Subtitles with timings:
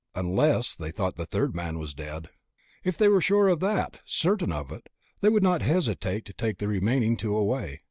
[0.15, 2.29] Unless they thought the third man was dead.
[2.83, 3.99] If they were sure of that...
[4.03, 4.89] certain of it...
[5.19, 7.77] they would not hesitate to take the remaining two away.